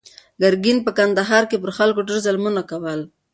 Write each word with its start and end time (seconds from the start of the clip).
ګرګین 0.41 0.77
په 0.85 0.91
کندهار 0.97 1.43
کې 1.49 1.57
پر 1.63 1.71
خلکو 1.77 2.05
ډېر 2.07 2.17
ظلمونه 2.25 2.61
کول. 2.71 3.01